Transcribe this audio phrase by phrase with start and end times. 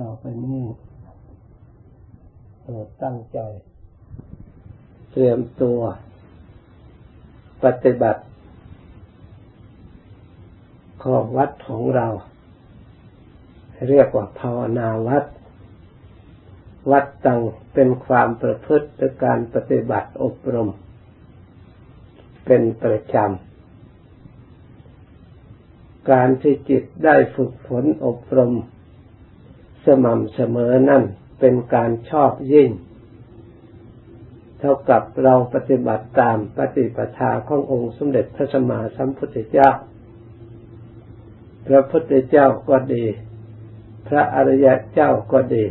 [0.00, 0.64] ต่อไปนี้
[3.02, 3.38] ตั้งใจ
[5.12, 5.80] เตรียมตัว
[7.64, 8.22] ปฏิบัติ
[11.04, 12.08] ของวัดของเรา
[13.88, 15.24] เรียกว่าภาวนาวัด
[16.90, 17.40] วัดตัง
[17.74, 20.70] เป็นความประพฤติและการปฏิบัติอบรม
[22.46, 28.52] เป็นประจำการที่จิตได้ฝึกฝนอบรม
[29.86, 31.02] สม่ำเสมอนั่น
[31.40, 32.70] เป็นการชอบยิ่ง
[34.58, 39.70] เท่ากับเราปฏิบัติตามปฏิปทาขององค์สมเด็จพระสัมมาสัมพุทธเจ้า
[41.66, 43.04] พระพุทธเจ้าก็ดี
[44.08, 45.66] พระอริยะเจ้าก็ดี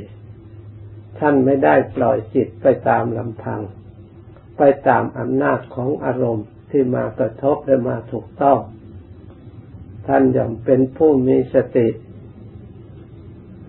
[1.19, 3.61] ท่านไม่ได้ปล่อยจิตไปตามลำพัง
[4.57, 8.59] ไปตามอำนาจของอารมณ์ที่มากระทบและมาถูกต้อง
[10.07, 11.87] ท่านย่อมเป็นผู้มีสติ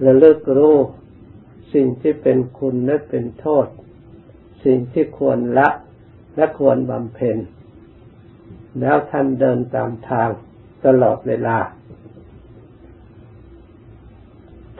[0.04, 0.76] ระลึกรู้
[1.74, 3.66] สิ่งที่เป็นคุณและเป็นโทษ
[4.64, 5.68] สิ่งที่ควรละ
[6.36, 7.36] และควรบำเพ็ญ
[8.80, 10.30] แล้วท่านเดินตามทาง
[10.86, 11.58] ตลอดเวลา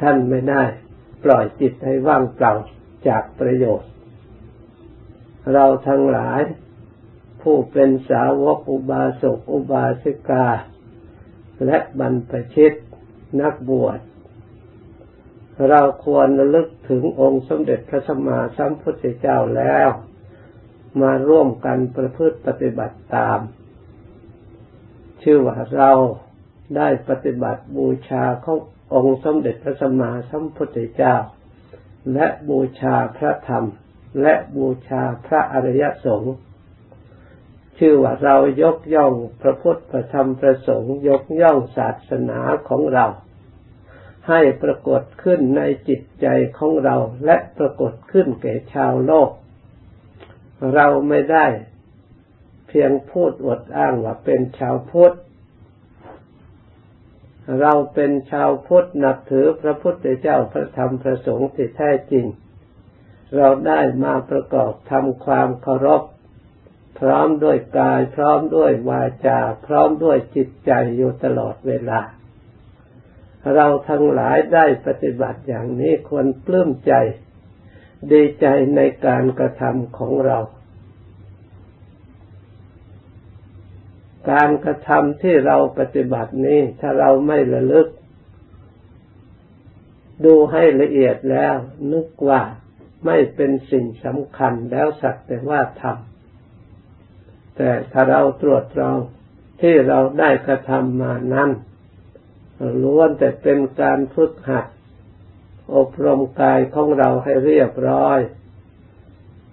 [0.01, 0.62] ท่านไม่ได้
[1.25, 2.53] ปล่อยจิตให้ว่างเปล่า
[3.09, 3.91] จากประโยชน์
[5.53, 6.41] เราทั้งหลาย
[7.43, 10.47] ผู้เป็นสาวกอุบาสกอุบาสิกา
[11.67, 12.73] และบรรพชิต
[13.41, 13.99] นักบวช
[15.69, 19.89] เราควรระลึกถึงองค์สมเด็จพระสัมมาสัมพุทธเจ้าแล้ว
[21.00, 23.41] มาร่วมกันประพฤติปฏิบัติตาม
[25.22, 25.92] ชื่อว่าเรา
[26.77, 28.58] ได้ปฏิบัติบูชาของ
[28.94, 31.14] องค์สมเด็จพระสัมมาสัมพุทธเจ้า
[32.14, 33.66] และบูชาพระธรรม
[34.22, 36.34] และบูชาพระอริยสงฆ์
[37.78, 43.06] ชื่อว่าเรายกย่องพระพุทธพระธรรมพระสงฆ์ยกย่องศาสนาของเรา
[44.31, 46.27] ให้ปรากฏขึ้นในจิตใจ
[46.59, 49.31] ของเราและปรากฏขึ้นแก่ชาวโลก
[50.75, 51.47] เราไม่ได้
[52.69, 55.16] เพียงพูดอวดอ้างว่าเป็นชาวพุทธ
[57.60, 62.26] เราเป็นชาวพุทธนับถือพระพุทธเจ้าพระธรรมพระสงฆ์ที่แท้จริง
[63.37, 66.03] เราได้มาประกอบทำความเคารพ
[66.99, 72.00] พร้อมด้วยกาย พร้อมด้วยวาจา พร้อมด้วยจิตใจอยู่ตลอดเวลา
[73.55, 76.93] เราทั้งหลายได้ปฏิบัติอย่างนี้ควรปลื้มใจ
[78.12, 78.47] ดีใจ
[78.77, 80.39] ในการกระทำของเรา
[84.31, 87.89] การกระทำที่เราปฏิบัตินี้ถ้าเราไม่ระลึก
[90.25, 91.55] ดูให้ละเอียดแล้ว
[91.93, 92.43] นึกว่า
[93.06, 98.99] ไม่เป็นสิ่งสำคัญแล้วสักแต่ว่าทำแต่ถ้าเราตรวจรอง
[99.61, 101.50] ที่เราได้กระทำมานั้น
[102.82, 104.66] ล้วนแต่เป็นการฝึกหัด
[105.76, 108.21] อบรมกายของเราให้เรียบร้อย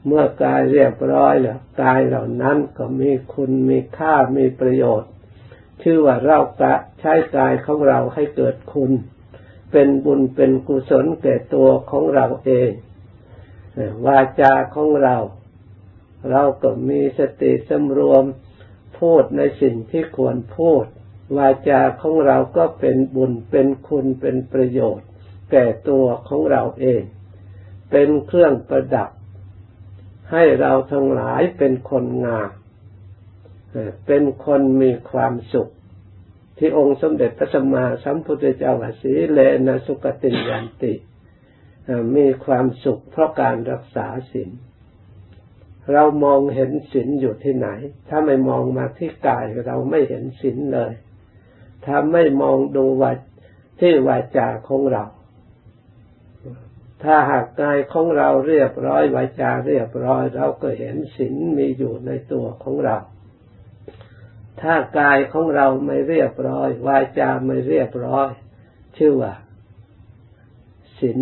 [0.06, 5.12] เมื่อกายเรียบร้อยแล้วกายเหล่านั้นก็มีคุณมีค่ามีประโยชน์
[5.82, 8.92] ชื่อว่าเรากะใช้กายของเราให้เกิดคุณ
[9.72, 12.72] เป็นบุญเป็นกุศลแก่ตัวของเราเอง
[14.06, 15.18] วาจาของเรา
[16.32, 18.24] เราก็มีสติสำรวม
[19.00, 20.86] พูดในสิ่งที่ควรพูด
[21.36, 25.08] วาจาของเราก็เป็นบุญเป็นคุณเป็นประโยชน์
[25.52, 27.04] แก่ตัวของเราเอง
[27.92, 29.10] เป็นเครื่องประดับ
[30.32, 32.50] ให้เราทั้งหลายเป็นคนงาม
[34.08, 35.70] เป็นคนมีความสุข
[36.58, 40.94] ที่องค์สมเด็จพระสัมมาสัมพุทธเจ้าวสีเลนะสุกติยันติ
[42.16, 44.50] มีความสุขเพราะการรักษาศีล
[45.94, 47.68] เรามองเห็นศีลอยู่ที่ไหน
[48.10, 50.94] ถ้าไม่มองมาที่กายเราไม่เห็นศีลเลย
[51.86, 53.12] ถ้าไม่มองดูว่า
[53.80, 55.04] ที่วาจาของเรา
[57.04, 62.98] ถ้าหากกายของเราเรียบร้อยวาจาเรียบร้อย เราก็เห็นศีลมีอยู่ในตัวของเรา
[64.62, 68.30] ถ้ากายของเราไม่เรียบร้อยวาจาไม่เรียบร้อย
[68.98, 69.34] ชื่อว่า
[71.00, 71.20] ศีล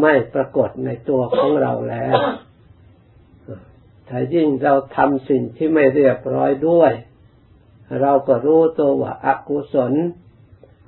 [0.00, 2.16] ไม่ปรากฏในตัวของเราแล้ว
[4.08, 6.92] ถ้ายิ่งเราทำสิ่งที่ไม่เรียบร้อยด้วย
[8.00, 9.92] เราก็รู้ตัวว่าอากุศล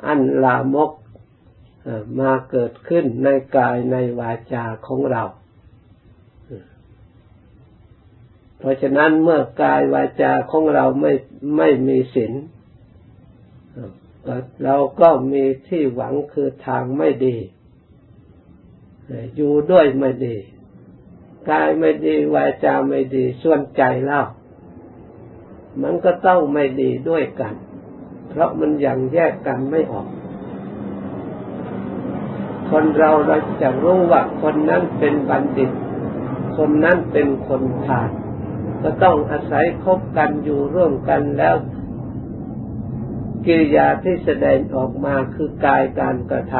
[0.07, 0.93] อันลามก
[2.21, 5.23] มาเกิดขึ้นในกายในวาจาของเรา
[8.59, 11.13] เพราะฉะนั้นเมื่อกายวาจาของเราไม่
[11.57, 12.33] ไม่มีศีล
[14.65, 17.37] เราก็มีที่หวังคือทางไม่ดี
[19.37, 20.37] อยู่ด้วยไม่ดี
[21.51, 24.23] กายไม่ดีวาจาไม่ดี ส่วนใจเล่า
[25.83, 27.55] มันก็ต้องไม่ดีด้วยกัน
[28.29, 30.09] เพราะมันยังแยกกันไม่ออก
[32.71, 35.71] คนเราเราจะรู้ว่าคนนั้นเป็นบัณฑิต
[36.57, 38.11] คนนั้นเป็นคนผ่าน
[38.83, 41.57] ก็ต้องอาศัยคบกันอยู่ร่วมกันแล้ว
[43.47, 46.57] กิริยาที่แสดงออกมาคือกายการกระท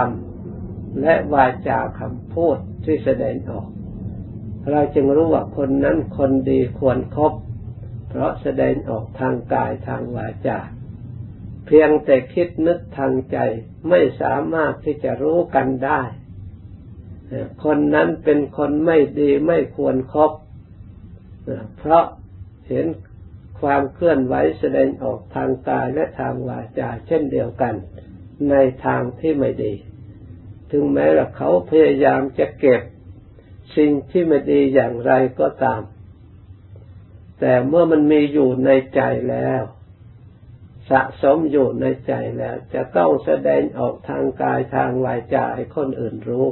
[0.49, 3.67] ำและวาจาคำพูดที่แสดงออก
[4.71, 7.33] เราจึงรู้ว่าคนนั้นคนดีควรครบ
[8.15, 10.59] เพราะแสดงออกทางกายทางวาจา
[11.67, 13.39] เพียงแต่คิดนึกทางใจ
[13.89, 16.03] ไม่สามารถที่จะรู้กันได้
[17.65, 20.33] คนนั้นเป็นคนไม่ดีไม่ควรครบ
[21.79, 22.05] เพราะ
[22.69, 22.87] เห็น
[23.61, 27.75] ความเคลื่อนไหวแสดงออกทางกายและทางวาจาเช่นเดียวกัน
[28.51, 28.55] ใน
[28.85, 29.75] ทางที่ไม่ดี
[30.71, 32.83] ถึงแม้ว่าเขาพยายามจะเก็บ
[33.77, 35.81] สิ่งที่ไม่ดีอย่างไรก็ตาม
[37.45, 39.63] แต่เมื่อมันมีอยู่ในใจแล้ว
[40.91, 46.49] สะสมอยู่ในใจแล้ว จะต้องแสดงออกทางกายทางวาจาให้คนอื่นรู้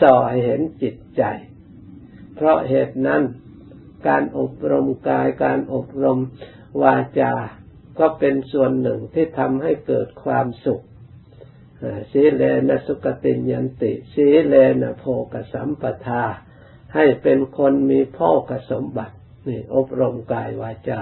[0.00, 1.22] ส่อให้เห็นจิตใจ
[2.34, 3.22] เพราะเหตุนั้น
[4.08, 6.18] การอบรมกายการอบรม
[6.82, 7.34] วาจา
[7.98, 10.82] ก็เป็นส่วนหนึ่งที่ทำให้เกิดความสุข
[12.12, 16.24] สีเลนะสุกติยันติสีเลนะโภกสัมปทา
[16.94, 19.15] ให้เป็นคนมีพ่อกสมบัติ
[19.46, 21.00] นี่อบรมกายวาจา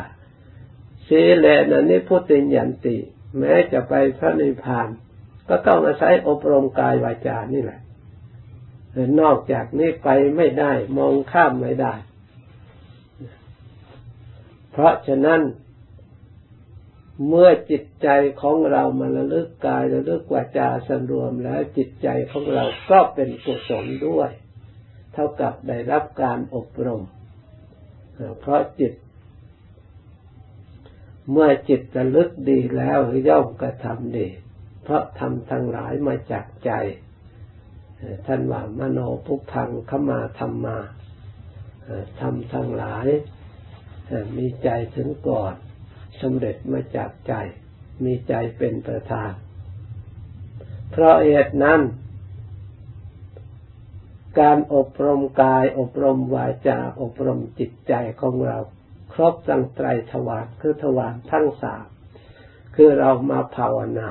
[1.09, 2.97] สีเลนะนิพุติยันติ
[3.39, 4.89] แม้จะไปพระนิพพาน
[5.49, 7.81] ก็ต้องอาศัยอบรมกายวาจานี่แหละ
[9.21, 11.95] นอกจากนี้ไปไม่ได้มองข้ามไม่ได้
[14.71, 15.41] เพราะฉะนั้น
[17.29, 18.09] เมื่อจิตใจ
[18.43, 24.31] ของเรามาระลึกกายระลึกวาจาสรวมแล้วจิตใจของเราก็เป็นกุศลด้วย
[25.13, 27.03] เท่ากับได้รับการอบรม
[28.41, 28.93] เพราะจิต
[31.31, 34.29] เมื่อจิตระลึกดีแล้วย่อมกระทำดี
[34.83, 36.71] เพราะทำทั้งหลายมาจากใจ
[38.27, 40.79] ท่านว่ามโนพุพังขมาธรรมา
[42.21, 43.07] ทำทั้งหลาย
[44.37, 45.55] มีใจถึงก่อน
[46.21, 47.35] สำเร็จมาจากใจ
[48.05, 49.33] มีใจเป็นประธาน
[50.91, 51.81] เพราะเหตุนั้น
[54.41, 58.59] การอบรมกาย อบรมวาจา อบรมจิตใจของเรา
[59.13, 61.87] ครบทั้งไตรทวารคือทวารทั้งสาม
[62.75, 64.11] คือเรามาภาวนา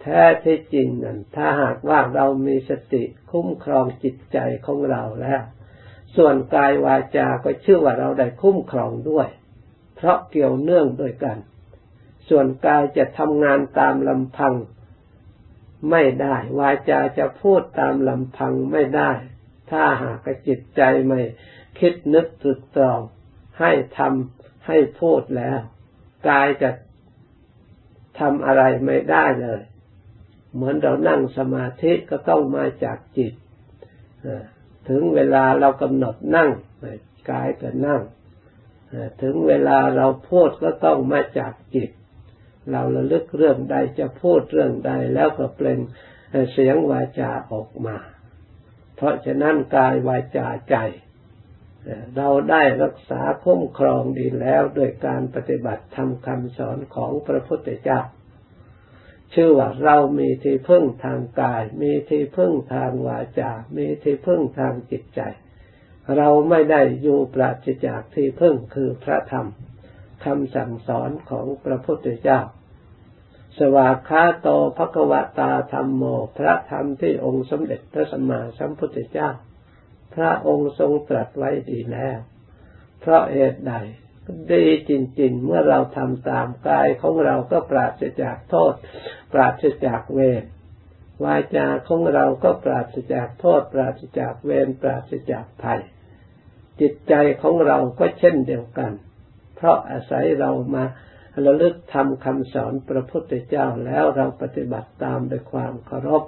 [0.00, 5.42] แท้ที่จริงนั้นถ้าหากว่าเรามีสติคุ้มครองจิตใจของเราแล้ว
[6.16, 9.28] ส่วนกายวาจาก็ชื่อว่าเราได้คุ้มครองด้วย
[9.96, 11.38] เพราะเกี่ยวเนื่องด้วยกัน
[12.28, 14.54] ส่วนกายจะทำงานตามลำพัง
[15.90, 19.10] ไม่ได้ วาจาจะพูดตามลำพังไม่ได้
[19.70, 21.20] ถ้าหากจิตใจไม่
[21.78, 23.00] คิดนึกตรึกตรอง
[23.60, 25.60] ให้ทำให้พูดแล้ว
[26.28, 26.70] กายจะ
[28.18, 29.60] ทำอะไรไม่ได้เลย
[30.54, 33.32] เหมือนเรานั่งสมาธิก็ต้องมาจากจิต
[34.88, 36.50] ถึงเวลาเรากำหนดนั่ง
[37.30, 38.02] กายก็นั่ง
[39.22, 41.90] ถึงเวลาเราพูดก็ต้องมาจากจิต
[42.72, 45.80] เราระลึกเรื่องใดจะพูดเรื่องใดแล้วก็เปล่ง
[46.52, 47.96] เสียงวาจาออกมา
[48.96, 50.76] เพราะฉะนั้นกายวาจาใจ
[52.16, 58.00] เราได้รักษาคุ้มครองดีแล้วโดยการปฏิบัติทำคำสอนของพระพุทธเจ้า
[59.34, 65.20] ชื่อว่าเรามีที่พึ่งทางกาย มีที่พึ่งทางวาจา มีที่พึ่งทางจิตใจ
[66.16, 69.46] เราไม่ได้อยู่ปราศจากที่พึ่งคือพระธรรม
[70.24, 72.40] คำสั่งสอนของพระพุทธเจ้า
[73.58, 76.02] สวากขาโตภควตาธรรมโม
[76.38, 79.30] พระธรรมที่องค์สมเด็จพระสัมมาสัมพุทธเจ้า
[80.14, 82.18] พระองค์ทรงตรัสไว้ดีแล้ว
[83.00, 83.74] เพราะเหตุใด
[84.52, 88.74] ดีจริง ๆ เมื่อเราทำตามกายของเราก็ปราศจากโทษ
[89.32, 90.44] ปราศจากเวร
[91.24, 95.80] วาจาของเราก็ปราศจากโทษ ปราศจากเวรปราศจากภัย
[96.80, 98.92] จิตใจของเราก็เช่นเดียวกัน
[99.56, 100.84] เพราะอาศัยเรามา
[101.46, 106.24] ระลึกทำคำสอนพระพุทธเจ้าแล้วเราปฏิบัติตามด้วยความเคารพ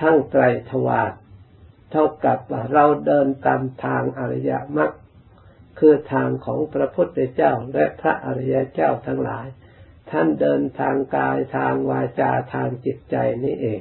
[0.00, 1.12] ทั้งไตรทวาร
[1.90, 4.90] เท่ากับว่าเราเดินตามทางอริยมรรค
[5.78, 9.46] คือทางของพระพุทธเจ้าและพระอริยเจ้าทั้งหลาย
[10.10, 13.80] ท่านเดินทางกายทางวาจาทางจิตใจนี่เอง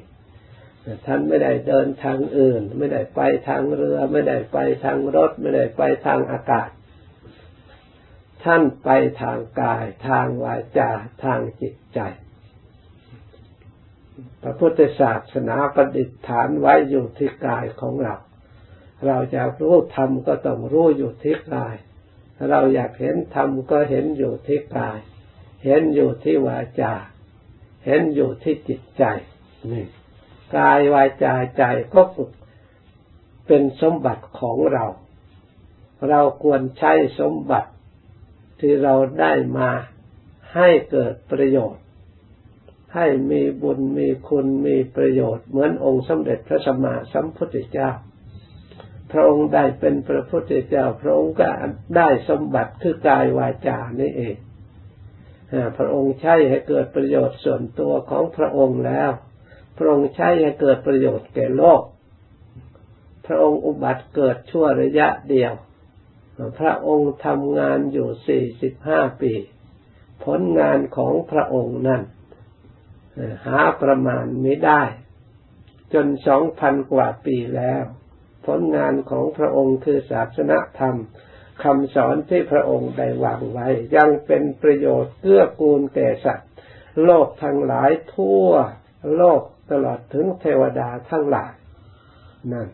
[1.05, 6.69] ท่านไม่ได้เดินทางอื่น ไม่ได้ไปทางเรือ ไม่ได้ไปทางรถ ไม่ได้ไปทางอากาศ
[8.43, 8.89] ท่านไป
[9.21, 10.91] ทางกายทางวาจา
[11.23, 11.99] ทางจิตใจ
[14.41, 18.15] พระพุทธศาสนาประดิษฐานไว้อยู่ที่กายของเรา
[19.05, 21.75] เราจะรู้ธรรมก็ต้องรู้อยู่ที่กาย
[22.49, 24.99] เราอยากเห็นธรรมก็เห็นอยู่ที่กาย
[25.65, 26.93] เห็นอยู่ที่วาจา
[27.85, 29.03] เห็นอยู่ที่จิตใจ
[29.71, 29.85] นี่
[30.57, 31.25] กายวายใจ
[31.57, 31.63] ใจ
[31.93, 32.31] ก็ฝึก
[33.47, 34.85] เป็นสมบัติของเรา
[36.09, 37.69] เราควรใช้สมบัติ
[38.59, 39.69] ที่เราได้มา
[40.55, 41.83] ให้เกิดประโยชน์
[42.95, 47.89] ให้มีบุญมีคุณมีประโยชน์ เหมือนองค์สมเด็จพระสัมมาสัมพุทธเจ้า
[49.11, 51.47] พระองค์ได้เป็นพระพุทธเจ้า พระองค์ก็
[51.97, 54.35] ได้สมบัติคือกายวาจานี่เอง
[55.77, 59.11] พระองค์ใช้ให้เกิดประโยชน์ส่วนตัวของพระองค์แล้ว
[59.77, 61.81] พระองค์ใช้ให้เกิดประโยชน์แก่โลก
[63.27, 65.53] พระองค์อุบัติเกิดชั่วระยะเดียว
[66.59, 69.33] พระองค์ทำงานอยู่สี่สิบห้าปี
[70.25, 72.01] ผลงานของพระองค์นั้น
[73.45, 74.83] หาประมาณไม่ได้
[75.93, 77.83] จนสองพันกว่าปีแล้ว
[78.45, 80.97] ผลงานของพระองค์คือศาสนธรรม
[81.63, 86.49] คำสอนที่พระองค์ได้วางไว้ ยังเป็นประโยชน์เพื่อกูลแก่สัตว์
[87.03, 88.49] โลกทั้งหลายทั่ว
[89.15, 89.41] โลก
[89.71, 91.53] ตลอดถึงเทวดาทั้งหลาย
[92.51, 92.67] นั่น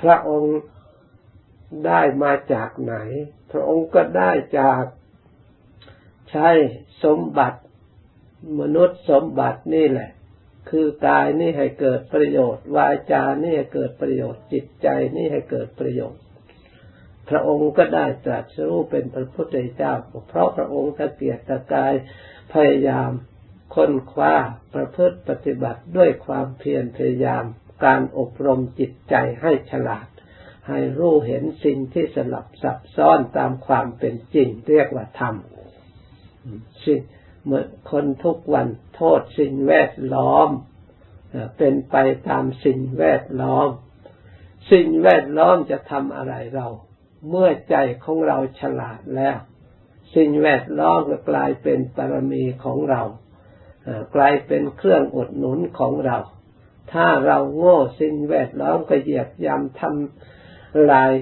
[0.00, 0.58] พระองค์
[1.86, 2.94] ได้มาจากไหน
[3.50, 4.84] พระองค์ก็ได้จาก
[6.30, 6.48] ใช้
[7.04, 7.60] สมบัติ
[8.60, 10.10] มนุษย์สมบัตินี่แหละ
[10.70, 16.22] คือกายนี่ให้เกิดประโยชน์ วาจานี่ให้เกิดประโยชน์ จิตใจนี่ให้เกิดประโยชน์
[17.28, 19.92] พระองค์ก็ได้ตรัสรู้เป็นพระพุทธเจ้า
[20.28, 21.94] เพราะพระองค์ตะเกียกตะกาย
[22.52, 23.10] พยายาม
[23.74, 24.34] ค้นคว้า
[24.74, 27.44] ประพฤติปฏิบัติด้วยความเพียรพยายาม
[27.84, 30.06] การอบรมจิตใจให้ฉลาด
[30.68, 35.34] ให้รู้เห็นสิ่งที่สลับซับซ้อนตามความเป็นจริง เรียกว่าธรรม
[36.84, 37.00] สิ่ง
[37.44, 40.48] เมื่อคนทุกวันโทษสิ่งแวดล้อม
[41.58, 41.96] เป็นไป
[42.28, 43.68] ตามสิ่งแวดล้อม
[44.72, 46.68] สิ่งแวดล้อมจะทำอะไรเรา
[47.28, 49.38] เมื่อใจของเราฉลาดแล้ว
[50.14, 53.02] สิ่งแวดล้อมก็กลายเป็นปรมีของเรา
[54.16, 56.18] กลายเป็นเครื่องอดหนุนของเรา
[56.92, 60.39] ถ้าเราโง่สิ่งแวดล้อมก็เหยียบย่ำทำ
[60.90, 61.12] ลาย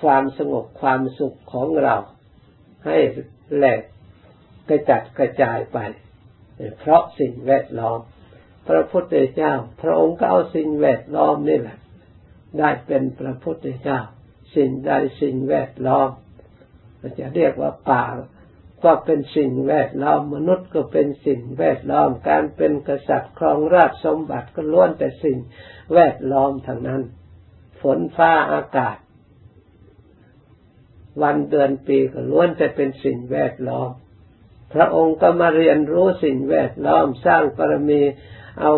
[0.00, 1.96] ความสงบความสุขของเรา
[2.86, 2.96] ให้
[3.56, 3.80] แหลก
[4.68, 5.78] กระจัดกระจายไป
[6.78, 7.98] เพราะสิ่งแวดล้อม
[8.68, 9.52] พระพุทธเจ้า
[9.82, 11.78] พระองค์ก็เอาสิ่งแวดล้อมนี่แหละ
[12.58, 14.00] ได้เป็นพระพุทธเจ้า
[14.56, 16.08] สิ่งใดสิ่งแวดล้อม
[17.18, 18.04] จะเรียกว่าป่า
[18.84, 25.38] ก็เป็นสิ่งแวดล้อมมนุษย์ก็เป็นสิ่งแวดล้อมการเป็นกษัตริย์ครองราชสมบัติก็ล้วนแต่สิ่ง
[25.94, 27.02] แวดล้อมทั้งนั้น
[27.80, 28.96] ฝนฟ้าอากาศ
[31.22, 33.90] วันเดือนปีก็ล้วนแต่เป็นสิ่งแวดล้อม
[34.72, 38.00] พระองค์ก็มาเรียนรู้สิ่งแวดล้อมสร้างปรมี
[38.60, 38.72] เอา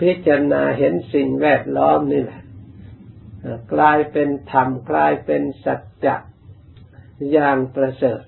[0.00, 2.42] พิจารณาเห็นสิ่งแวดล้อมนี่แหละ
[3.72, 6.16] กลายเป็นธรรมกลายเป็นสัจจะ
[7.32, 8.22] อย่างประเสริฐ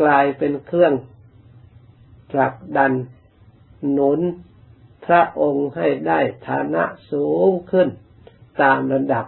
[0.00, 0.94] กลายเป็นเครื่อง
[2.30, 2.92] ผลักดัน
[3.92, 4.20] หนุน
[5.06, 7.88] พระองค์ให้ได้ฐานะสูงขึ้น
[8.62, 9.26] ตามระดับ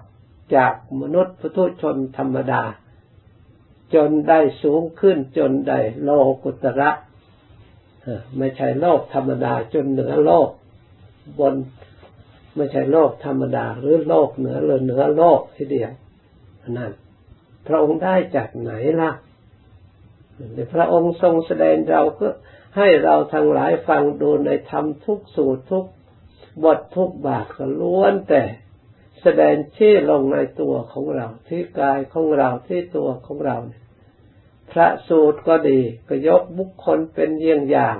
[0.57, 2.63] จากมนุษย์พุทุชนธรรมดา
[3.95, 6.11] จนได้สูงขึ้นจนได้โล
[6.45, 6.91] กุตระ
[8.39, 10.49] ไม่ใช่โลกธรรมดาจนเหนือโลก
[11.39, 11.55] บน
[12.57, 15.93] ไม่ใช่โลกธรรมดา หรือโลกเหนือหรือเหนือโลกทีเดียว
[16.79, 16.93] นั่น
[17.67, 19.11] พระองค์ได้จากไหนล่ะ
[20.75, 22.33] พระองค์ทรงแสดงเราเพื่อ
[22.79, 25.85] ให้เราทั้งหลายฟังดูในธรรมทุกสูตรทุก
[26.65, 28.43] บททุกบาทก็ล้วนแต่
[29.23, 33.83] แสดงที่ลงในตัวของเราที่กายของเราที่ตัวของเราเนี่ย
[34.73, 37.99] พระสูตรก็ดีก็ยกบุคคลเป็นเยี่ยงอย่าง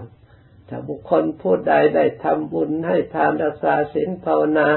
[0.69, 4.69] ถ้าบุคคลผู้ใดได้ทำบุญให้ทานรักษาศีลภาวนา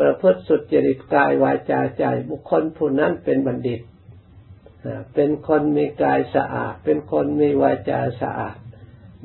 [0.00, 3.80] ประพฤติสุดจริตกายวาจาใจ บุคคลผู้นั้นเป็นบัณฑิต
[5.14, 8.56] เป็นคนมีกายสะอาด เป็นคนมีวาจาสะอาด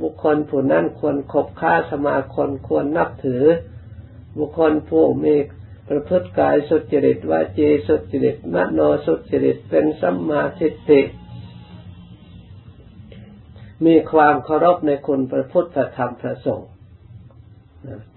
[0.01, 3.43] บุคคลผู้นั้นควรคบค้าสมาคมควรนับถือ
[4.37, 5.35] บุคคลผู้มี
[5.89, 11.01] ประพฤติกายสุจริตวาจีสุจริตมโนสุจริตเป็นสัมมาทิฏฐิ
[13.85, 16.71] มีความเคารพในคุณพระพุทธธรรมพระสงฆ์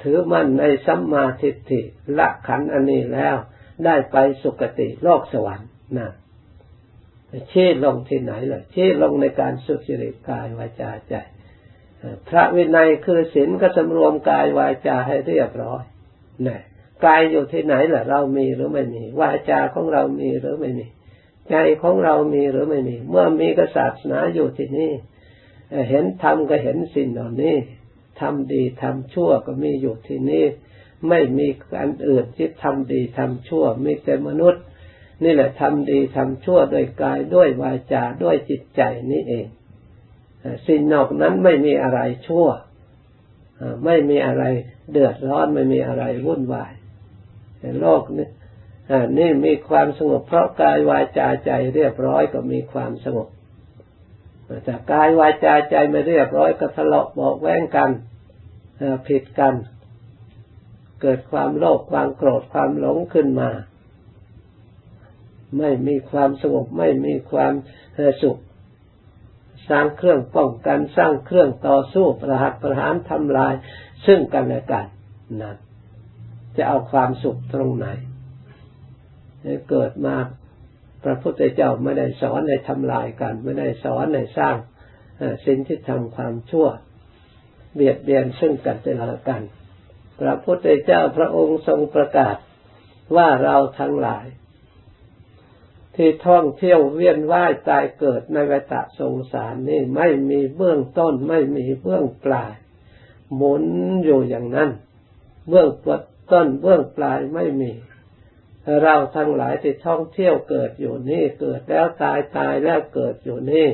[0.02, 1.80] ถือมั่นในสัมมาทิฏฐิ
[2.18, 3.36] ละขันอันนี้แล้ว
[3.84, 6.10] ได้ไปสุคติโลกสวรรค์นะ
[7.28, 11.14] เชี้ลงที่ไหนเลยชี้ลงในการสุจริตกายวาจาใจ
[12.28, 15.82] พระวินัยคือศีลก็สำรวมกายวาจาให้เรียบร้อย
[16.46, 16.60] นะ
[17.04, 20.86] กายอยู่ที่ไหนล่ะ เรามีหรือไม่มี วาจาของเรามีหรือไม่มี
[21.50, 24.92] ใจของเรามีหรือไม่มี เมื่อมีกษัตริย์นาอยู่ที่นี่
[25.88, 27.56] เห็นธรรมก็เห็นสิ่งเหล่านี้
[28.20, 30.44] ทำดีทำชั่วก็มีอยู่ที่นี่
[31.08, 31.46] ไม่มี
[31.80, 34.62] อันอื่นที่ทำดีทำชั่วมีแต่มนุษย์
[35.22, 38.82] นี่แหละทำดีทำชั่วโดยกายด้วยวาจาด้วยจิตใจ
[39.12, 39.46] นี่เอง
[40.66, 42.48] สิ่งนอกนั้นไม่มีอะไรชั่ว
[43.84, 44.44] ไม่มีอะไร
[44.92, 46.72] เดือดร้อนไม่มีอะไรวุ่นวาย
[47.80, 48.28] โลกนี้
[49.18, 53.28] นี่มีความสงบเพราะกายวาจาใจเรียบร้อยก็มีความสงบ
[54.64, 57.90] แต่กายวาจาใจไม่เรียบร้อยก็ทะเลาะบอกแว้งกัน
[59.08, 59.54] ผิดกัน
[61.02, 63.50] เกิดความโลภความโกรธความหลงขึ้นมา
[65.58, 67.52] ไม่มีความสงบไม่มีความ
[68.22, 68.38] สุข
[69.70, 73.54] สร้างเครื่องป้องกันสร้างเครื่องต่อสู้ประหัตประหารทำลาย
[74.06, 74.86] ซึ่งกันและกัน
[75.40, 75.56] นั่น
[76.56, 77.86] จะเอาความสุขตรงไหน
[79.70, 80.16] เกิดมา
[81.04, 84.56] พระพุทธเจ้าไม่ได้สอนในทำลายกัน ไม่ได้สอนในสร้าง
[85.46, 86.68] สิ่งที่ทำความชั่ว
[87.74, 88.76] เบียดเบียนซึ่งกัน
[89.08, 89.42] และกัน
[90.20, 92.36] พระพุทธเจ้าพระองค์ทรงประกาศ
[93.16, 94.26] ว่าเราทั้งหลาย
[95.96, 102.52] ที่ท่องเที่ยวเวียนว่ายตายเกิดในวัฏสงสารนี่ไม่มีเบื้องต้นไม่มีเบื้องปลาย
[103.34, 103.64] หมุน
[104.04, 104.70] อยู่อย่างนั้น
[105.48, 105.68] เบื้อง
[106.32, 107.72] ต้นเบื้องปลายไม่มี
[108.82, 113.66] เราทั้งหลายที่ท่องเที่ยวเกิดอยู่นี่เกิดแล้วตายตายแล้วเกิดอยู่นี่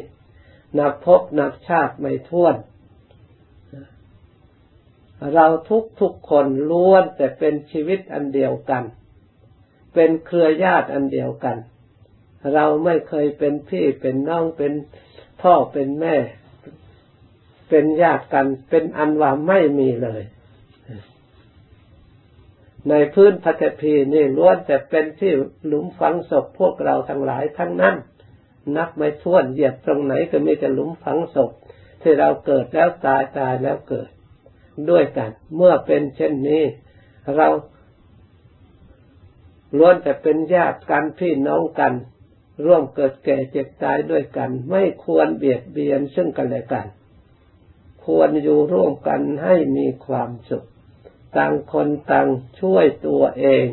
[0.79, 2.57] นับพบนับชาติไม่ท้วน
[5.35, 8.85] เราทุกทุกคนล้วนแต่เป็นชีวิตอันเดียวกัน
[9.95, 11.57] เป็นเครือญาติอันเดียวกัน
[12.55, 14.73] เราไม่เคยเป็นพี่เป็นน้องเป็น
[15.43, 16.17] พ่อเป็นแม่
[17.69, 20.23] เป็นญาติกัน เป็นอันว่าไม่มีเลย
[22.89, 25.33] ในพื้นพัตพีนี่ล้วนแต่เป็นที่
[25.67, 27.97] หลุมฝังศพพวกเราทั้งหลายทั้งนั้น
[28.77, 31.51] นับไม่ถ้วนเหยียบตรงไหนก็มีแต่หลุมฝังศพ
[32.03, 34.09] ที่เราเกิดแล้วตายตายแล้วเกิด
[34.91, 36.63] ด้วยกัน เมื่อเป็นเช่นนี้
[37.37, 37.49] เรา
[39.79, 41.93] ล้วนแต่เป็นญาติกันพี่น้องกัน
[42.67, 46.87] ร่วมเกิดแก่เจ็บตายด้วยกัน ไม่ควรเบียดเบียนซึ่งกันและกัน
[48.05, 50.67] ควรอยู่ร่วมกันให้มีความสุข
[51.37, 52.29] ต่างคนต่าง
[52.61, 53.65] ช่วยตัวเอง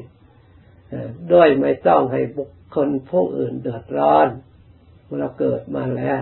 [1.33, 4.27] ด้วยไม่ต้องให้บุคคลผู้อื่นเดือดร้อน
[5.07, 6.22] เมื่อเกิดมาแล้ว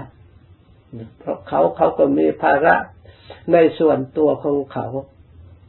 [1.19, 2.75] เพราะเขาเขาก็มีภาระ
[3.51, 4.87] ในส่วนตัวของเขา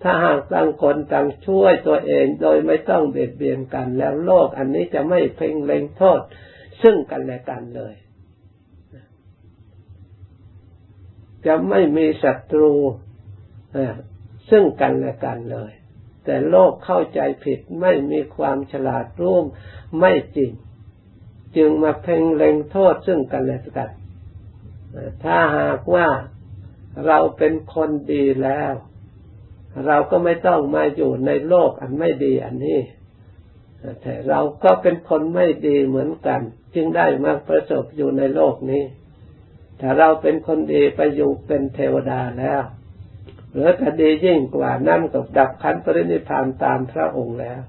[0.03, 6.21] ถ้าหากต่างคนต่างช่วยตัวเองโดยไม่ต้องเบียดเบียนกัน แล้วโลกอันนี้จะไม่เพ่งเล็งโทษ
[6.83, 7.95] ซึ่งกันและกันเลย
[11.47, 12.73] จะไม่มีศัตรู
[14.51, 15.73] ซึ่งกันและกันเลย
[16.25, 19.45] แต่โลกเข้าใจผิดไม่มีความฉลาดร่วม
[20.01, 20.53] ไม่จริง
[21.57, 23.91] จึงมาเพ่งเล็งโทษซึ่งกันและกัน
[25.25, 26.09] ถ้าหากว่า
[27.07, 28.73] เราเป็นคนดีแล้ว
[29.87, 32.79] เราก็ไม่ต้องมาอยู่ในโลกอันไม่ดีอันนี้
[34.03, 36.41] แต่เราก็เป็นคนไม่ดีเหมือนกัน
[36.75, 38.83] จึงได้มาประสบอยู่ในโลกนี้
[39.81, 42.63] ถ้าเราเป็นคนดีไปอยู่เป็นเทวดาแล้ว
[43.53, 47.61] หรือคดียิ่งกว่านั่นกับดับขันปรินิพานตามพระองค์แล้ว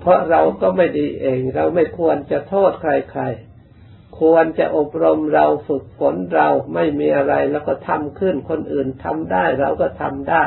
[0.00, 10.44] เพราะเราก็ไม่ดีเอง เราไม่ควรจะโทษใครๆ ควรจะอบรมเราฝึกฝนเราไม่มีอะไรแล้วก็ทำขึ้นคนอื่นทำได้เราก็ทำได้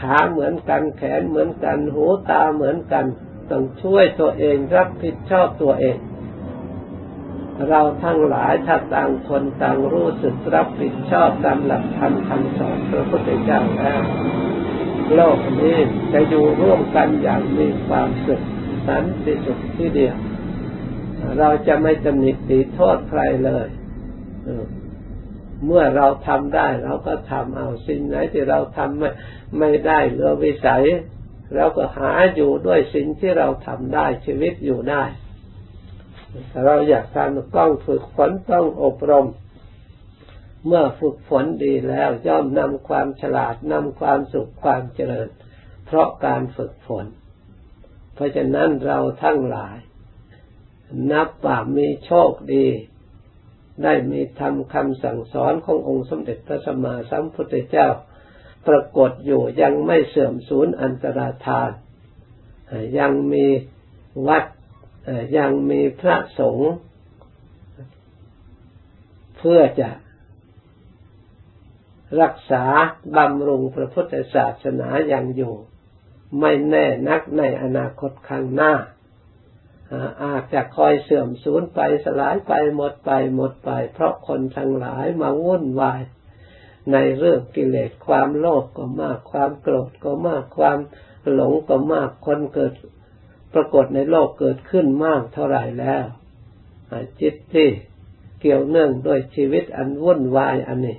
[0.00, 3.04] ขาเหมือนกันแขนเหมือนกัน หูตาเหมือนกัน
[3.50, 5.96] ต้องช่วยตัวเองรับผิดชอบตัวเอง
[7.68, 14.02] เราทั้งหลายถ้าต่างคนต่างรู้สึกรับผิดชอบตามหลักธรรมคำสอนพระพุทธเจ้าแล้ว
[15.14, 15.76] โลกนี้
[16.12, 18.42] จะอยู่ร่วมกันอย่างมีความสุข
[18.86, 20.16] สันติสุขที่เดียว
[21.38, 23.66] เราจะไม่ตำหนิตีโทษใครเลย
[25.64, 29.10] เมื่อเราทำได้เราก็ทำเอาสิ่งไหนที่เราทำไม่
[29.58, 30.84] ไม่ได้เรือวิสัย
[31.54, 35.04] เราก็หาอยู่ด้วยสิ่งที่เราทำได้ชีวิตอยู่ได้
[36.64, 39.26] เราอยากทำต้องฝึกฝนต้องอบรม
[40.66, 45.28] เมื่อฝึกฝนดีแล้วย่อมนำความฉลาดนำความสุขความเจริญ
[45.86, 47.06] เพราะการฝึกฝน
[48.14, 49.76] เพราะฉะนั้นเราทั้งหลาย
[51.12, 52.66] นับว่ามีโชคดี
[53.82, 57.88] ได้มีทำคำสั่งสอนขององค์สมเด็จพระสัมมาสัมพุทธเจ้า
[58.66, 61.70] ปรากฏอยู่ยังไม่เสื่อมสูญอันตรธาน
[62.98, 63.46] ยังมี
[64.28, 64.44] วัด
[65.38, 66.72] ยังมีพระสงฆ์
[69.36, 69.90] เพื่อจะ
[72.22, 72.64] รักษา
[73.16, 75.54] บำรุงพระพุทธศาสนาอย่างอยู่
[76.40, 78.72] ไม่แน่นักในอนาคตข้างหน้า
[80.22, 86.00] อาจจะคอยเสื่อมสูญไปสลายไปหมดไปหมดไป เพราะคนทั้งหลายมาวุ่นวาย
[86.92, 90.78] ในเรื่องกิเลสความโลภกก็มาก ความโกรธก็มากความ
[91.32, 92.72] หลงก็มากคนเกิด
[93.54, 96.04] ปรากฏในโลกเกิดขึ้นมากเท่าไหร่แล้ว
[97.20, 97.68] จิตที่
[98.40, 100.98] เกี่ยวเนื่องด้วยชีวิตอันวุ่นวายอันนี้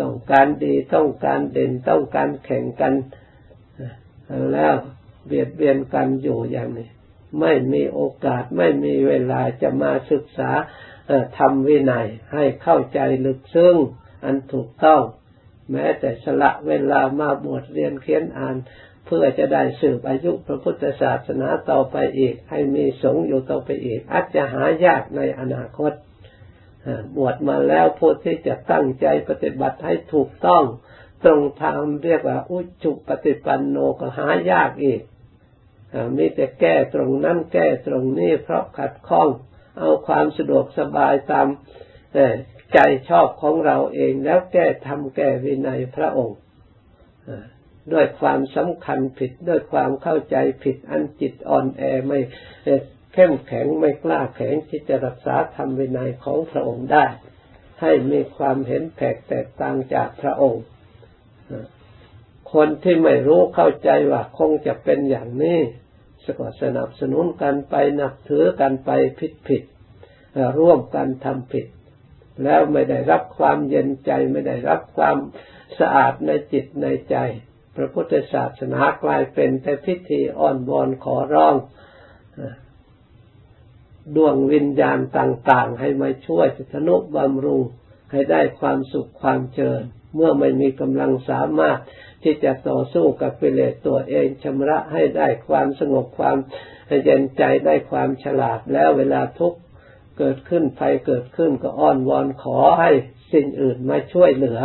[0.00, 2.94] ต้องการดีต้องการเด่นต้องการแข่งกัน
[4.52, 4.74] แล้ว
[5.26, 6.88] เบียดเบียนกันอยู่อย่างนี้
[7.40, 10.50] ไม่มีโอกาสไม่มีเวลาจะมาศึกษา
[11.38, 13.76] ทำวินัยให้เข้าใจลึกซึ้ง
[14.24, 15.02] อันถูกต้อง
[15.72, 18.56] แม้แต่สละเวลามาบวชเรียนเขียนอ่าน
[19.06, 25.92] เพื่อจะได้สืบอายุพระพุทธศาสนาต่อไปอีก ให้มีสงฆ์อยู่ต่อไปอีก อาจจะหายากในอนาคต
[27.16, 30.64] บวชมาแล้วผู้ที่จะตั้งใจปฏิบัติให้ถูกต้อง
[31.24, 35.00] ตรงธรรมเรียกว่าอุจุปฏิปันโนก็หายากอีก
[36.16, 39.28] มีแต่แก้ตรงนั้นแก้ตรงนี้เพราะขัดข้อง
[39.78, 41.46] เอาความสะดวกสบายตาม
[42.74, 42.78] ใจ
[43.08, 46.38] ชอบของเราเองแล้วแก้ทำแก้วินัยพระองค์
[47.92, 52.18] ด้วยความสำคัญผิดด้วยความเข้าใจผิดอันจิตอ่อนแอไม่
[53.14, 57.06] เข้มแข็งไม่กล้าแข็งที่จะรักษาธรรมวินัยของพระองค์ได้
[57.80, 60.64] ให้มีความเห็นแตกแตกต่างจากพระองค์
[62.52, 65.58] คนที่ไม่รู้เข้าใจว่าคงจะเป็นอย่างนี้
[66.38, 69.62] ก็สนับสนุนกันไปนับถือกันไปผิดผิด
[70.58, 71.66] ร่วมกันทำผิด
[72.44, 75.16] แล้วไม่ได้รับความเย็นใจไม่ได้รับความ
[75.78, 77.16] สะอาดในจิตในใจ
[77.76, 81.54] พระพุทธศาสนากลายเป็นแต่พิธีอ้อนวอนขอร้อง
[84.16, 87.62] ดวงวิญญาณต่าง ๆ ให้มาช่วยสนุบำรุง
[88.12, 91.78] ให้ได้ความสุขความเจริญ เมื่อไม่มีกำลังสามารถ
[92.24, 96.36] ที่จะต่อสู้กับกิเลสตัวเองชำระให้ได้ความสงบความ
[97.04, 99.58] เย็นใจได้ความฉลาดแล้วเวลาทุกข์
[100.18, 102.90] เกิดขึ้นไฟเกิดขึ้นก็อ้อนวอนขอให้
[103.32, 104.60] สิ่งอื่นมาช่วยเหลือ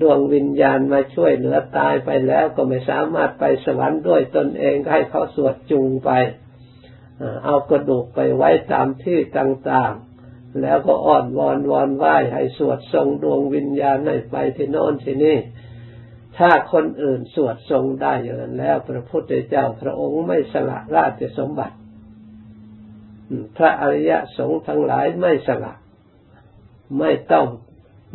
[0.00, 6.10] ดวงวิญญาณมาช่วยเหลือตายไปแล้วก็ไม่สามารถไปสวรรค์ด้วยตนเองให้เขาสวดจูงไป
[7.44, 10.05] เอากระดูกไปไว้ตามที่ต่างๆ
[10.62, 15.38] แล้วก็อ้อนวอนวอนไหว้ให้สวดทรงดวงวิญญาณให้ไปที่โน่นที่นี่
[16.38, 21.76] ถ้าคนอื่นสวดทรงได้อย่างนั้นแล้ว พระพุทธเจ้าพระองค์ไม่สละราชสมบัติ
[23.56, 25.74] พระอริยสงฆ์ทั้งหลายไม่สละ
[26.98, 27.46] ไม่ต้อง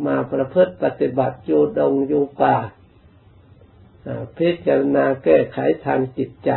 [0.06, 2.56] มาประพฤติปฏิบัติอยู่ดงอยู่ป่า
[4.38, 6.50] พิจารณาแก้ไขทางจิตใจ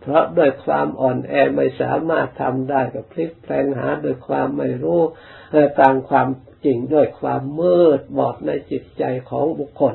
[0.00, 5.00] เพราะด้วยความอ่อนแอไม่สามารถทำได้ก็พลิกแปลงหาด้วยความไม่รู้
[5.80, 6.28] ตามความ
[6.64, 9.94] จริงด้วยความมืดบอดในจิตใจของบุคคล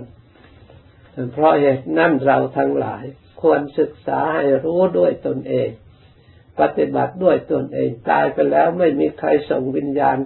[1.34, 3.04] เพราะเหตุนั่นเราทั้งหลาย
[3.42, 5.70] ควรศึกษาให้รู้ด้วยตนเอง
[6.60, 10.18] ปฏิบัติด้วยตนเองตายไปแล้วไม่มีใครส่งวิญญาณ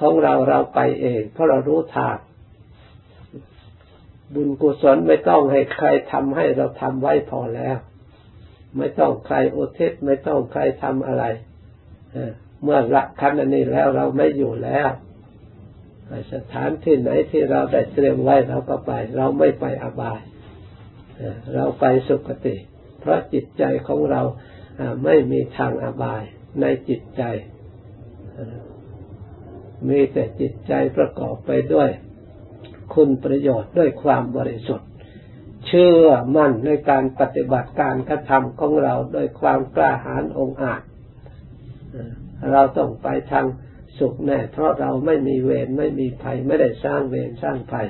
[0.00, 2.16] ของเราเราไปเอง เพราะเรารู้ทาง
[4.34, 7.78] บุญกุศลไม่ต้องให้ใครทำให้เราทำไว้พอแล้ว
[8.76, 11.24] ไม่ต้องใครอุทิศไม่ต้องใครทำอะไร
[12.62, 14.88] เมื่อละคันอันนี้แล้วเราไม่อยู่แล้ว
[16.34, 20.20] สถานที่ไหนที่เราได้เตรียมไว้เราก็ไป เราไม่ไปอบาย
[21.54, 22.56] เราไปสุคติ
[23.00, 24.22] เพราะจิตใจของเรา
[25.04, 26.22] ไม่มีทางอบาย
[26.60, 27.22] ในจิตใจ
[29.88, 31.90] มีแต่จิตใจประกอบไปด้วย
[32.94, 34.87] คุณประโยชน์ด้วยความบริสุทธิ์
[35.68, 40.82] เชื่อมั่นในการปฏิบัติการกระทำของเราโดยความกล้าหาญองอาจ
[42.52, 43.46] เราต้องไปทาง
[43.98, 47.88] สุขแน่ เพราะเราไม่มีเวรไม่มีภัยไม่ได้สร้างเวรสร้างภัย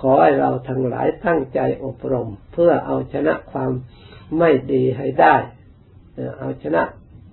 [0.00, 3.72] ขอให้เราทั้งหลายตั้งใจอบรม เพื่อเอาชนะความ
[4.38, 5.36] ไม่ดีให้ได้
[6.38, 6.82] เอาชนะ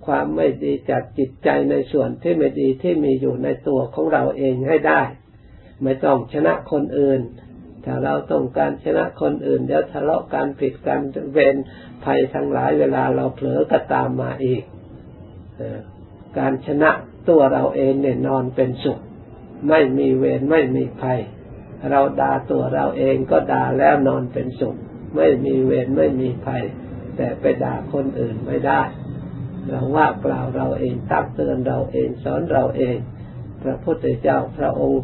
[0.06, 5.02] ความไม่ดีจากจิตใจในส่วนที่ไม่ดีที่มีอยู่ในตัวของเราเองให้ได้
[5.82, 7.20] ไม่ต้องชนะคนอื่น
[7.84, 11.00] ถ้าเราต้องการชนะคนอื่นเดี๋ยวทะเลาะกันผิดกัน
[11.32, 11.56] เวร
[12.04, 14.62] ภัยทั้งหลายเวลาเราเผลอก็ตามมาอีก
[16.38, 16.90] การชนะ
[17.28, 18.98] ตัวเราเองเนี่ยนอนเป็นสุข
[19.68, 21.20] ไม่มีเวรไม่มีภัย
[21.90, 24.76] เราด่าตัวเราเองก็ด่าแล้วนอนเป็นสุข
[25.16, 26.62] ไม่มีเวรไม่มีภัย
[27.16, 28.82] แต่ไปด่าคนอื่นไม่ได้
[29.68, 32.96] เราว่ากล่าเราเองตักเตือนเราเองสอนเราเอง
[33.62, 35.02] พระพุทธเจ้าพระองค์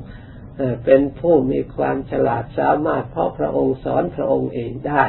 [0.85, 5.05] เป็นผู้มีความฉลาดสามารถเพราะพระองค์สอนพระองค์เองได้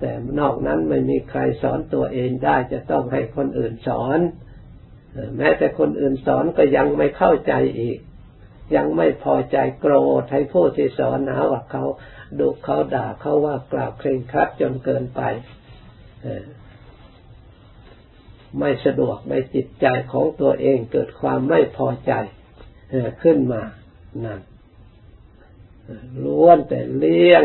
[0.00, 4.18] แต่นอกนั้นไม่มีใครสอนตัวเองได้ จะต้องให้คนอื่นสอน
[5.36, 7.98] แม้แต่คนอื่นสอนก็ยังไม่เข้าใจอีก
[8.76, 11.84] ยังไม่พอใจโกรธให้ผู้ที่สอนหาว่าเขา
[12.38, 15.20] ดุเขาด่าเขาว่ากล่าวเคร่งครัดจนเกินไป
[18.58, 22.12] ไม่สะดวกในจิตใจของตัวเองเกิดความไม่พอใจ
[23.22, 23.62] ขึ้นมา
[24.24, 24.40] นั่น
[26.24, 27.44] ล้วนแต่เลี้ยง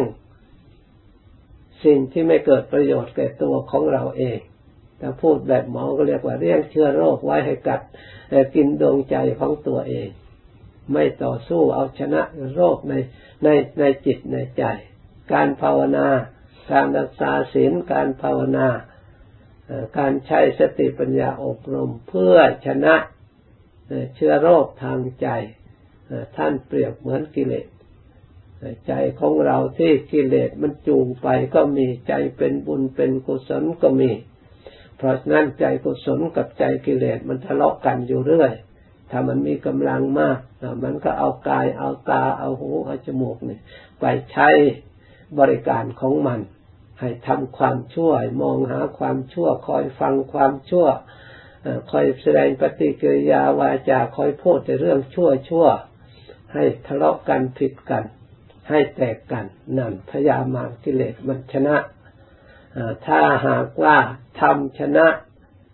[1.85, 4.39] สิ่งที่ไม่เกิดประโยชน์แก่ตัวของเราเอง
[5.01, 7.81] ถ้าพูดแบบหมอก็เรียกว่าเรียกเชื้อโรคไว้ให้กัด
[8.55, 10.09] กินดวงใจของตัวเอง
[10.91, 12.21] ไม่ต่อสู้เอาชนะ
[12.55, 12.93] โรคใน
[13.43, 13.47] ใน
[13.79, 14.63] ในจิตในใจ
[15.33, 16.07] การภาวนา
[16.71, 18.67] การรักษาศีลการภาวนา
[19.97, 22.95] การใช้สติปัญญาอบรมเพื่อชนะ
[24.15, 25.27] เชื้อโรคทางใจ
[26.37, 27.67] ท่านเปรียบเหมือนกิเลส
[28.87, 34.11] ใจของเราที่กิเลสมันจูงไปก็มีใจเป็นบุญเป็นกุศลก็มี
[34.97, 38.53] เพราะฉะนั้นใจกุศลกับใจกิเลสมันทะเลาะกันอยู่เรื่อย
[39.11, 40.39] ถ้ามันมีกำลังมาก
[40.83, 43.61] มันก็เอากายเอาตาเอาหูเอาจมูกเนี่ย
[43.99, 44.49] ไปใช้
[45.39, 46.39] บริการของมัน
[46.99, 50.87] ให้ทำความชั่วมองหาความชั่วคอยฟังความชั่ว
[51.91, 55.67] คอยแสดงปฏิกิริยาวาจาคอยพูดแต่เรื่องชั่วชั่ว
[56.53, 58.03] ให้ทะเลาะกันผิดกัน
[58.69, 59.45] ให้แตกกัน
[59.77, 61.77] นั่นพยามารกิเลสมันชนะ
[63.07, 63.97] ถ้าหากว่า
[64.41, 65.07] ทำชนะ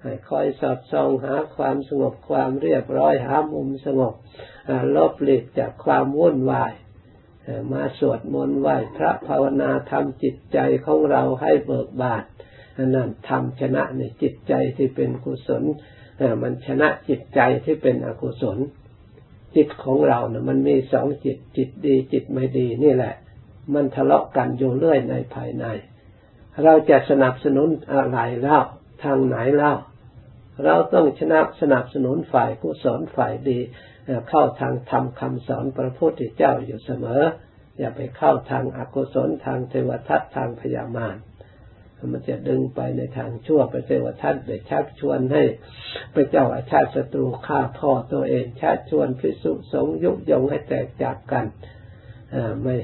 [0.01, 4.13] ให้คอยสอดส่องหาความสงบความเรียบร้อยหามุมสงบ
[4.95, 6.73] ลบหลีกจากความวุ่นวาย
[7.71, 12.23] มาสวดมนต์ไหว้พระภาวนาทำจิตใจของเราให้เบิกบาน
[12.95, 15.63] นั่นทำชนะในจิตใจที่เป็นกุศล
[16.41, 18.57] มันชนะจิตใจที่เป็นอกุศล
[19.55, 23.15] จิตของเราเนะ่ยมันมีสองจิตจิตดีจิตไม่ดีนี่แหละ
[23.73, 25.65] มันทะเลาะกันอยู่เรื่อยในภายใน
[26.63, 28.59] เราจะสนับสนุนอะไรเล่า
[29.03, 29.73] ทางไหนเล่า
[30.65, 33.59] เราต้องชนะสนับสนุนฝ่ายกุศลฝ่ายดี
[34.29, 37.21] เข้าทางธรรมคำสอนพระพุทธเจ้าอยู่เสมอ
[37.79, 41.15] อย่าไปเข้าทางอกุศลทางเทวทัตทางพยามาร
[42.13, 45.43] มันจะดึงไปในทางชั่วไปเทวทัตไปชักชวนให้
[46.13, 51.45] พระเจ้าอาชาติศัตรูฆ่าพ่อตัวเองชักชวนพิสุสงยุยงให้แตกจากกัน
[52.63, 52.77] ไม่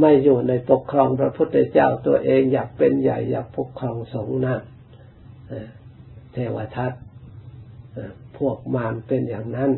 [0.00, 4.60] ไม่อยู่ในปกครองพระพุทธเจ้าตัวเองอยากเป็นใหญ่อยากปกครองสงฆ์นั่น
[6.32, 6.92] เทวทัต
[8.38, 9.70] พวกมารเป็นอย่างนั้น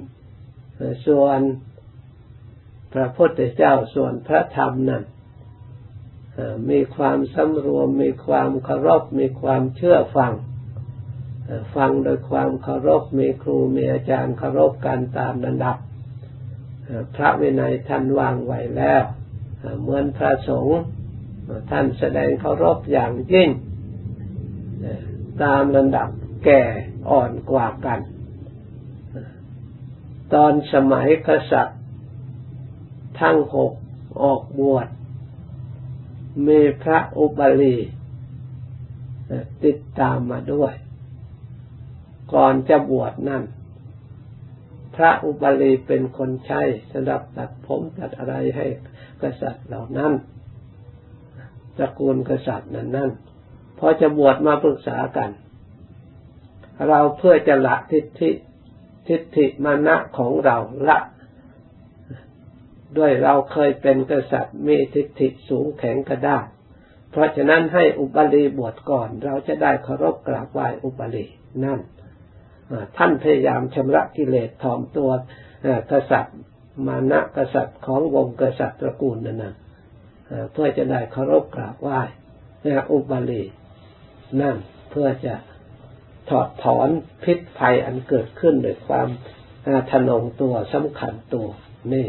[1.07, 1.41] ส่วน
[2.95, 5.03] พระพุทธเจ้าส่วนพระธรรมนั้น
[6.71, 10.33] มีความสำรวม มีความเคารพ มีความเชื่อฟัง
[11.77, 15.77] ฟังโดยความเคารพ มีครู มีอาจารย์เคารพกันตามระดับ
[17.17, 19.03] พระวินัยท่านวางไว้แล้ว
[19.81, 20.81] เหมือนพระสงฆ์
[21.71, 23.51] ท่านแสดงเคารพอย่างยิ่ง
[25.43, 26.09] ตามระดับ
[26.45, 26.63] แก่
[27.11, 28.01] อ่อนกว่ากัน
[30.35, 31.81] ตอนสมัยกษัตริย์
[33.21, 33.73] ทั้งหก
[34.23, 34.89] ออกบวช
[36.49, 37.77] มีพระอุบาลี
[39.65, 40.75] ติดตามมาด้วย
[42.35, 43.45] ก่อนจะบวชนั่น
[44.97, 48.67] พระอุบาลีเป็นคนใช้สำหรับตัดผมตัดอะไรให้
[49.23, 50.13] กษัตริย์เหล่านั้น
[51.77, 53.11] ตระกูลกษัตริย์นั้นนั่น
[53.79, 55.31] พอจะบวชมาปรึกษากัน
[56.89, 58.31] เราเพื่อจะละทิฏฐิ
[59.09, 60.57] ทิฏฐิมานะของเรา
[60.89, 60.99] ละ
[62.99, 66.45] ด้วยเราเคยเป็นกษัตริย์มีทิฏฐิสูงแข็งกระด้าง
[67.11, 71.27] เพราะฉะนั้นให้อุบาลีบวชก่อน เราจะได้เคารพกราบไหว้อุบาลี
[71.65, 71.81] นั่น
[72.97, 75.11] ท่านพยายามชำระกิเลสถ่อมตัว
[75.93, 76.37] กษัตริย์
[76.87, 79.55] มานะกษัตริย์ของวงกษัตริย์ตระกูลนั่นนะ
[80.53, 82.01] เพื่อจะได้เคารพกราบไหว้
[82.93, 83.43] อุบาลี
[84.41, 84.57] นั่น
[84.91, 85.35] เพื่อจะ
[86.31, 86.89] ถอดถอน
[87.25, 89.09] พิษภัยอันเกิดขึ้นโดยความ
[89.91, 91.49] ทนงตัวสำคัญตัว
[91.93, 92.09] นี่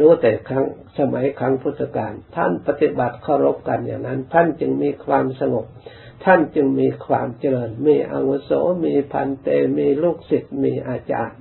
[0.00, 0.66] ดูแต่ครั้ง
[0.98, 5.66] สมัยครั้งพุทธกาลท่านปฏิบัติเคารพกันอย่างนั้น ท่านจึงมีความสงบ
[6.24, 8.50] ท่านจึงมีความเจริญ มีอาวุโส
[8.84, 9.48] มีพันเต
[9.78, 11.38] มีลูกศิษย์มีอาจารย์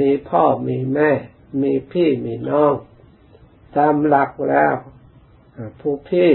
[0.00, 1.10] มีพ่อมีแม่
[1.62, 2.74] มีพี่มีน้อง
[3.76, 4.74] ตามหลักแล้ว
[5.80, 6.30] ผู้พี่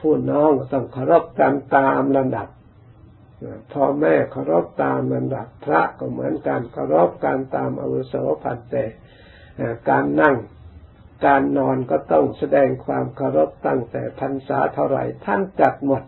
[0.00, 2.48] ผู้น้องต้องเคารพกันตามระดับ
[3.72, 8.74] พ่อแม่เคารพตามระดับพระก็เหมือนกันเคารพกันตามอาวุโสพันเต
[9.90, 10.36] การนั่ง
[11.26, 16.02] การนอนก็ต้องแสดงความเคารพตั้งแต่พรรษาเท่าไหร่ท่านจัดหมด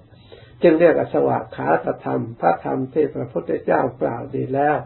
[0.62, 1.68] จึงเรียกอสวะขา
[2.04, 4.78] ธรรม พระธรรมที่พระพุทธเจ้ากล่าวดีแล้ว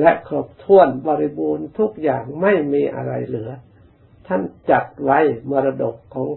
[0.00, 3.50] และครบถ้วนบริบูรณ์ทุกอย่างไม่มีอะไรเหลือ
[4.28, 5.18] ท่านจัดไว้
[5.50, 6.28] มรดกของ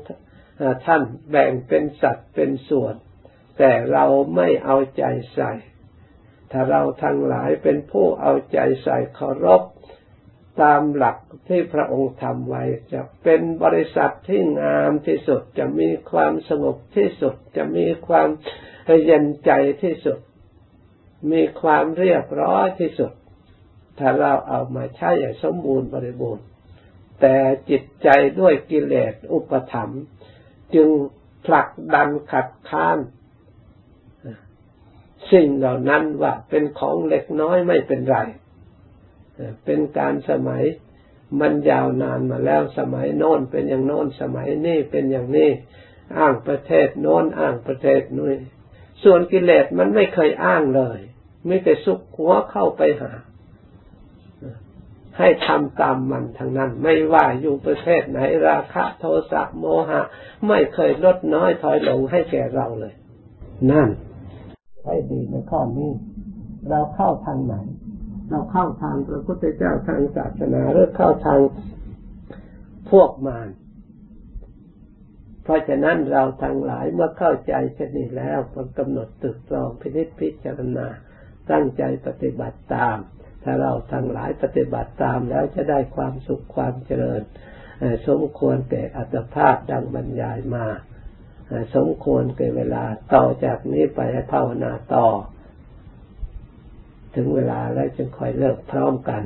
[0.85, 2.95] ท่านแบ่งเป็นสัตว์เป็นส่วน
[3.57, 4.05] แต่เรา
[4.35, 5.03] ไม่เอาใจ
[5.33, 5.51] ใส่
[6.51, 9.61] ถ้าเราทั้งหลายเป็นผู้เอาใจใส่เคารพ
[10.61, 11.17] ตามหลัก
[11.47, 18.27] ที่พระองค์ทำไว้ จะเป็นบริษัทที่งามที่สุดจะมีความสงบที่สุด จะมีความ
[19.05, 19.51] เย็นใจ
[19.83, 20.19] ที่สุด
[21.31, 23.11] มีความเรียบร้อยที่สุด
[23.99, 26.45] ถ้าเราเอามาใช้อย่างสมบูรณ์บริบูรณ์
[27.21, 27.35] แต่
[27.69, 29.91] จิตใจด้วยกิเลสอุปธรรม
[30.75, 30.89] จึง
[31.45, 32.99] ผลักดันขัดข้าน
[35.31, 38.17] สิ่งเหล่านั้นว่าเป็นของเล็กน้อยไม่เป็นไร
[39.65, 40.63] เป็นการสมัย
[41.39, 45.49] มันยาวนานมาแล้วสมัยโน้นเป็นอย่างโน้นสมัยนี้เป็นอย่างนี้
[46.17, 48.39] อ้างประเทศโน้นอ้างประเทศนู้น
[49.03, 50.99] ส่วนกิเลสมันไม่เคยอ้างเลย
[51.45, 53.11] ไม่แต่ซุกหัวเข้าไปหา
[55.17, 60.01] ให้ทำตามมันทางนั้น ไม่ว่าอยู่ประเทศไหนราคะโทสะโมหะ
[60.47, 62.93] ไม่เคยลดน้อยถอยลงให้แก่เราเลย
[63.71, 63.89] นั่น
[64.85, 65.91] ให้ดีในข้อนี้
[66.69, 67.55] เราเข้าทางไหน
[68.29, 71.39] เราเข้าทางพระพุทธเจ้าทางศาสนาหรือเข้าทาง
[72.91, 73.49] พวกมาร
[75.43, 80.87] เพราะฉะนั้นเราทั้งหลายเมื่อเข้าใจเช่นนี้แล้วก็กำหนดตึกตรองพินิจพิจารณา
[81.51, 82.97] ตั้งใจปฏิบัติตาม
[83.43, 87.21] ถ้าเราทั้งหลายปฏิบัติตามแล้วจะได้ความสุขความเจริญ
[88.07, 90.67] สมควรแก่อัตภาพดังบรรยายมา
[91.75, 95.07] สมควรเกิดเวลาต่อจากนี้ไปให้ภาวนาต่อ
[97.19, 99.21] ถึงเวลาแล้วจึงค่อยเลิกพร้อมกัน